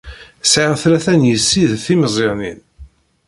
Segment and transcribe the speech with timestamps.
[0.51, 2.59] Sɛiɣ tlata n yessi d timeẓyanin.